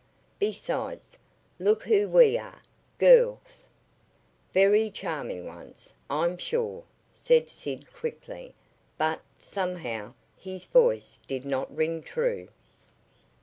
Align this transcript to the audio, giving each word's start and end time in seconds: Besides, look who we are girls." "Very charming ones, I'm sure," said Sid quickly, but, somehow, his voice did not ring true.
Besides, 0.39 1.15
look 1.59 1.83
who 1.83 2.09
we 2.09 2.35
are 2.35 2.63
girls." 2.97 3.69
"Very 4.51 4.89
charming 4.89 5.45
ones, 5.45 5.93
I'm 6.09 6.39
sure," 6.39 6.85
said 7.13 7.49
Sid 7.49 7.93
quickly, 7.93 8.55
but, 8.97 9.21
somehow, 9.37 10.15
his 10.35 10.65
voice 10.65 11.19
did 11.27 11.45
not 11.45 11.75
ring 11.75 12.01
true. 12.01 12.47